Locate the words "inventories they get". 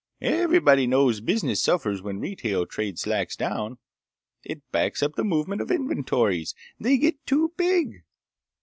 5.69-7.23